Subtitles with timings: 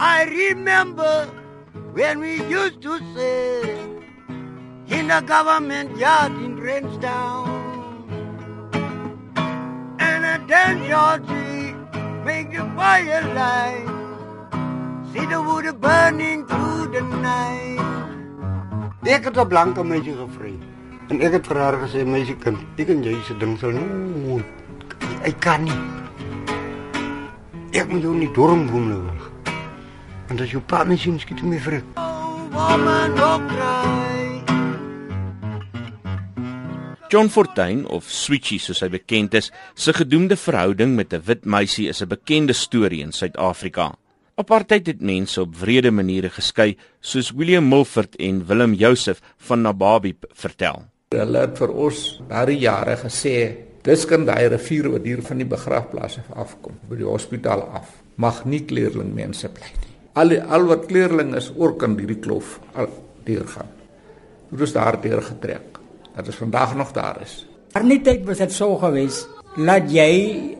[0.00, 1.28] I remember
[1.92, 3.60] when we used to say
[4.88, 7.44] in the government yard in Renstown.
[10.00, 11.76] And a then Georgie
[12.24, 13.84] make the fire light.
[15.12, 17.84] See the wood burning through the night.
[19.04, 20.56] Ek het 'n blanke meisie gevry.
[21.10, 24.44] En ek het vir haar gesê, meisie kind, ek en jy se ding sal nie.
[25.28, 25.80] Ek kan nie.
[27.72, 29.04] Ek moet jou nie dormboom nou.
[30.30, 31.50] Want as jou pa mens sien, skiet hom
[32.54, 34.10] woman, don't cry.
[37.10, 41.88] John Fortuin of Switchy soos hy bekend is, se gedoemde verhouding met 'n wit meisie
[41.88, 43.96] is 'n bekende storie in Suid-Afrika.
[44.36, 50.14] Apartheid het mense op wrede maniere geskei, soos William Mulford en Willem Joseph van Nababi
[50.32, 50.84] vertel.
[51.08, 55.46] Hulle het vir ons baie jare gesê, dis kan daai rivier wat hier van die
[55.46, 59.89] begrafplaas af afkom, by die hospitaal af, mag nie kleerling mense bly nie.
[60.12, 62.88] Al al wat kleerling is, oor kan hierdie kloof al
[63.24, 63.68] deurgaan.
[64.50, 65.78] Dit is daar deur getrek
[66.16, 67.46] dat dit vandag nog daar is.
[67.72, 70.56] Tyd was dit so gewees dat jy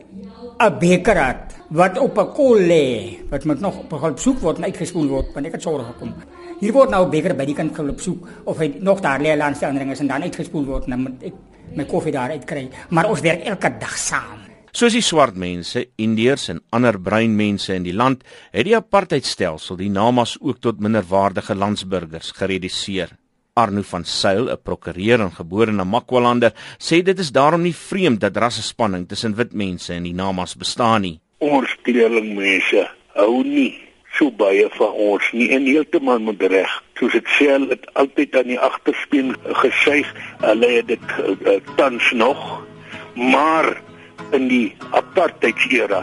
[0.59, 4.57] 'n beker het wat op 'n kol lê wat moet nog op 'n besoek word
[4.57, 6.13] en uitgespoel word want ek het sorg gekom.
[6.59, 9.35] Hier word nou 'n beker by die kant geloop soek of hy nog daar lê
[9.37, 11.33] langs die ander dinge en dan uitgespoel word en dan moet ek
[11.75, 12.69] my koffie daar uitkry.
[12.89, 14.50] Maar ons werk elke dag saam.
[14.71, 18.21] Soos die swart mense, Indiërs en ander bruin mense in die land,
[18.55, 23.11] het die apartheidstelsel die namas ook tot minderwaardige landsburgers gereduseer.
[23.59, 28.21] Arno van Sail, 'n prokureur en gebore in Makwaland, sê dit is daarom nie vreemd
[28.21, 31.19] dat rassespanning tussen wit mense in die Namas bestaan nie.
[31.39, 36.83] Ons kleerlingmense hou nie so baie van ons nie en heeltemal moet reg.
[36.97, 40.07] Soos dit sê, hulle het altyd aan die agterspieël gesuig.
[40.39, 42.65] Hulle het dit uh, tans nog,
[43.15, 43.81] maar
[44.37, 44.67] in die
[44.99, 46.01] apartheidsera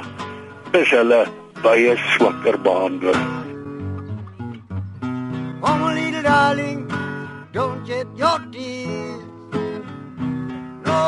[0.81, 1.21] is hulle
[1.63, 3.19] baie swakker behandel.
[5.71, 6.81] Oh, little darling,
[7.53, 9.25] don't shed your tears.
[10.89, 11.01] No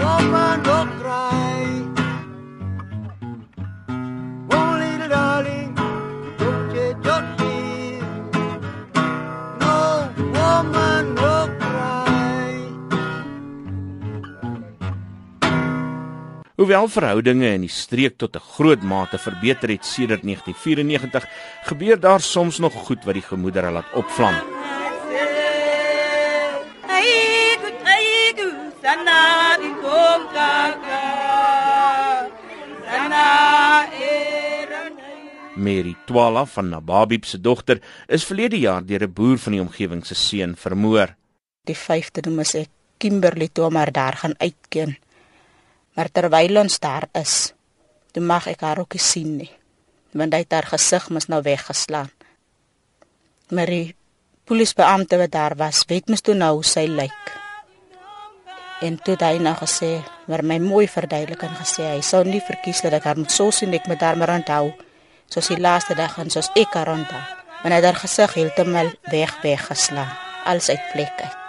[0.00, 1.60] woman, don't cry.
[4.56, 5.70] Oh, little darling,
[6.42, 8.08] don't shed your tears.
[9.64, 9.78] No
[10.38, 10.97] woman,
[16.68, 21.24] Hoewel verhoudinge in die streek tot 'n groot mate verbeter het sedert 1994,
[21.64, 24.34] gebeur daar soms nog goed wat die gemoedere laat opvlam.
[35.56, 40.06] Mary Twala van Nababib se dogter is verlede jaar deur 'n boer van die omgewing
[40.06, 41.16] se seun vermoor.
[41.64, 42.68] Die 5de noem is ek
[42.98, 44.98] Kimberley toe maar daar gaan uitken.
[45.98, 47.52] Maar terwyl ons daar is,
[48.14, 49.50] toe mag ek haar ook sien nie.
[50.14, 52.12] Want hy het haar gesig mos nou weggeslaan.
[53.50, 53.96] Mary
[54.46, 57.32] polisiebeampte wat daar was, weet mos toe nou hoe sy lyk.
[58.86, 59.90] En toe het hy nou gesê,
[60.30, 63.50] maar my mooi verduidelik en gesê hy sou nie verkies dat ek haar moet so
[63.50, 64.70] sien ek met haar maar onthou
[65.26, 67.24] soos die laaste dag en soos ek haar onthou.
[67.64, 70.14] Want hy het haar gesig heeltemal weg weggeslaan,
[70.46, 71.47] alles uit plek uit.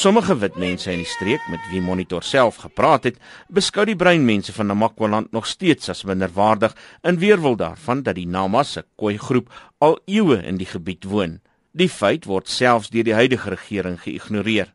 [0.00, 3.18] Sommige wit mense in die streek met wie Monitor self gepraat het,
[3.52, 6.72] beskou die bruin mense van Namakwaland nog steeds as minderwaardig
[7.04, 9.50] in weerwil daarvan dat die Namas se Khoi groep
[9.84, 11.34] al eeue in die gebied woon.
[11.76, 14.72] Die feit word selfs deur die huidige regering geïgnoreer.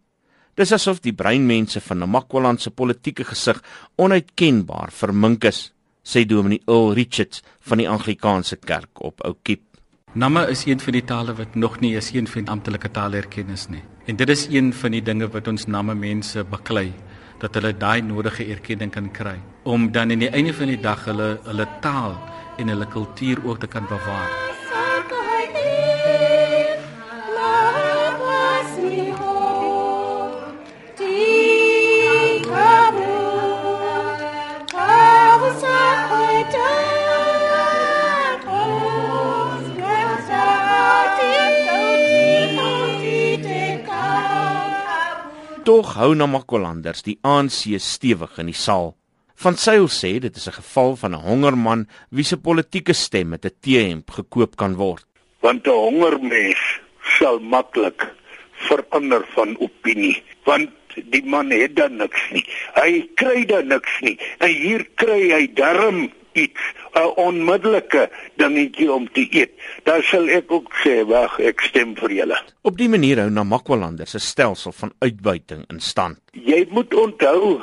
[0.62, 3.64] Dis asof die bruin mense van Namakwaland se politieke gesig
[3.98, 5.72] onuitkenbaar vermink is,
[6.06, 9.66] sê Dominee Earl Richards van die Anglikaanse Kerk op Ou Kiep.
[10.14, 13.82] Nama is een van die tale wat nog nie is een van amptelike taalerkennis nie.
[14.06, 16.92] En dit is een van die dinge wat ons Nama mense baklei
[17.42, 21.06] dat hulle daai nodige erkenning kan kry om dan in die einde van die dag
[21.10, 22.14] hulle hulle taal
[22.62, 24.45] en hulle kultuur ook te kan bewaar.
[45.66, 48.92] Tog hou Namakwalanders die ANC stewig in die saal.
[49.42, 53.46] Van Sail sê dit is 'n geval van 'n hongerman wie se politieke stem met
[53.46, 55.06] 'n T-hemp gekoop kan word.
[55.42, 56.62] Want 'n hongermens
[57.18, 58.14] sal maklik
[58.52, 62.46] verander van opinie, want die man het dan niks nie.
[62.76, 64.20] Hy kry dan niks nie.
[64.38, 66.62] En hier kry hy darm iets
[66.96, 69.52] 'n onmiddellike dingetjie om te eet.
[69.84, 72.40] Dan sal ek ook sê, wag, ek stem vir julle.
[72.62, 76.18] Op die manier hou Namakwalanders 'n stelsel van uitbuiting in stand.
[76.32, 77.62] Jy moet onthou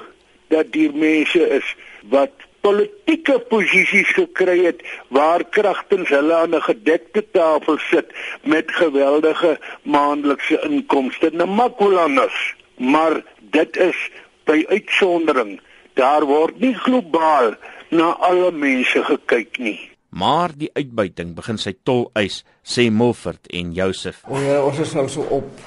[0.49, 1.77] dat die mense is
[2.11, 2.31] wat
[2.63, 8.09] politieke posisies gekry het waar kragtens hulle aan 'n gedekte tafel sit
[8.43, 11.31] met geweldige maandelikse inkomste.
[11.33, 14.11] Namakwalanders, maar dit is
[14.45, 15.61] by uitsondering.
[15.95, 17.55] Daar word nie globaal
[17.93, 19.79] na alle mense gekyk nie.
[20.13, 24.21] Maar die uitbuiting begin sy tol eis, sê Milford en Joseph.
[24.29, 25.49] O ja, ons is nou so op.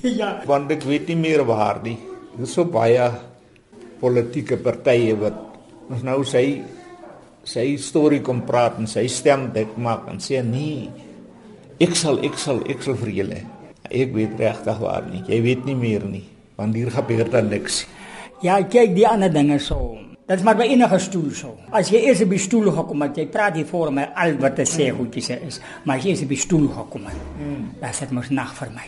[0.00, 0.38] Ja.
[0.48, 1.98] Want ek weet nie meer waar nie.
[2.32, 3.04] Dit is so baie
[4.00, 5.36] politieke partye wat
[5.92, 6.62] ons nou sy
[7.44, 10.88] sy storie kom praat en sy stem dik maak en sê nee.
[11.80, 13.40] Ek sal ek sal ek sal vir julle.
[13.88, 15.20] Ek weet regtig waar nie.
[15.28, 16.24] Jy weet nie meer nie.
[16.56, 17.82] Want hier gebeur dan niks.
[18.44, 19.98] Ja, kyk die ander dinge so.
[20.30, 21.56] Dit is maar by enige stoel so.
[21.74, 24.54] As jy eers op die stoel gekom het, jy praat hier voor my al wat
[24.60, 27.64] te sê goedjies is, maar as jy eers op die stoel gekom het, mm.
[27.80, 28.84] dan sit mos nag vir my.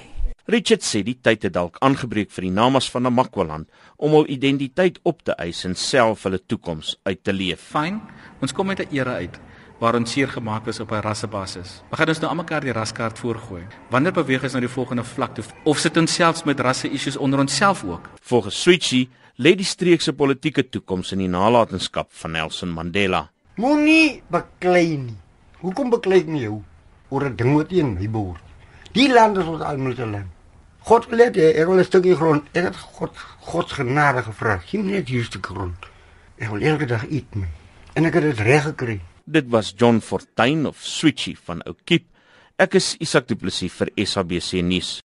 [0.55, 3.67] Richard sê die tyd het dalk aangebreek vir die namas van Namakwaland
[3.99, 7.65] om hul identiteit op te eis en self hulle toekoms uit te leef.
[7.73, 7.99] Fyn.
[8.39, 9.41] Ons kom met 'n era uit
[9.81, 11.83] waar ons seer gemaak is op 'n rassebasis.
[11.91, 13.67] Begin ons nou almekaar die raskaart voorgooi.
[13.91, 15.45] Wanneer beweeg ons na die volgende vlak toe?
[15.65, 18.11] Of sit ons selfs met rasse issues onder onsself ook?
[18.21, 23.31] Volgens Switchy lê die streek se politieke toekoms in die nalatenskap van Nelson Mandela.
[23.57, 25.17] Moenie beklei nie.
[25.61, 26.63] Hoekom beklei nie jou
[27.11, 28.43] oor 'n ding wat een hy behoort?
[28.93, 30.29] Die land is ons almal se land.
[30.85, 32.45] God let jy, ek wil 'n stukkie grond.
[32.53, 34.59] Ek het God God se genade gevra.
[34.59, 35.77] Geen net hier 'n stukkie grond.
[36.39, 37.49] Ek wil elke dag eet my.
[37.95, 39.01] En ek het dit reg gekry.
[39.25, 42.05] Dit was John Fortuin of Switchy van Oukiep.
[42.59, 45.01] Ek is Isak Du Plessis vir SABC nuus.